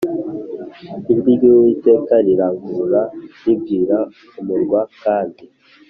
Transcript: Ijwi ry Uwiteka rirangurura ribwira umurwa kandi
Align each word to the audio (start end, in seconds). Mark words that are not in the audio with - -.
Ijwi 1.11 1.31
ry 1.37 1.45
Uwiteka 1.51 2.13
rirangurura 2.25 3.01
ribwira 3.43 3.97
umurwa 4.39 4.79
kandi 5.03 5.43